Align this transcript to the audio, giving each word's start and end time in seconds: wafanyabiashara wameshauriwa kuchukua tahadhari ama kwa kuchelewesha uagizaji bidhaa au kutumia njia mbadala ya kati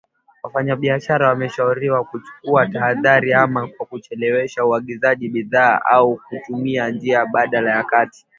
wafanyabiashara 0.43 1.29
wameshauriwa 1.29 2.03
kuchukua 2.03 2.67
tahadhari 2.67 3.33
ama 3.33 3.67
kwa 3.67 3.85
kuchelewesha 3.85 4.65
uagizaji 4.65 5.29
bidhaa 5.29 5.81
au 5.85 6.19
kutumia 6.29 6.89
njia 6.89 7.25
mbadala 7.25 7.69
ya 7.71 7.83
kati 7.83 8.25